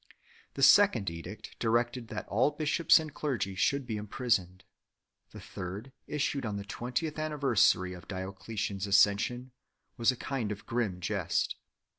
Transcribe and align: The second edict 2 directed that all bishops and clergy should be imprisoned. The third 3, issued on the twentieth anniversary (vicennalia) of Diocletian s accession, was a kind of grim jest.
The 0.55 0.63
second 0.63 1.11
edict 1.11 1.51
2 1.59 1.59
directed 1.59 2.07
that 2.07 2.27
all 2.27 2.49
bishops 2.49 2.99
and 2.99 3.13
clergy 3.13 3.53
should 3.53 3.85
be 3.85 3.97
imprisoned. 3.97 4.63
The 5.29 5.39
third 5.39 5.91
3, 6.07 6.15
issued 6.15 6.43
on 6.43 6.57
the 6.57 6.65
twentieth 6.65 7.19
anniversary 7.19 7.91
(vicennalia) 7.91 7.97
of 8.01 8.07
Diocletian 8.07 8.77
s 8.77 8.87
accession, 8.87 9.51
was 9.97 10.11
a 10.11 10.17
kind 10.17 10.51
of 10.51 10.65
grim 10.65 11.01
jest. 11.01 11.55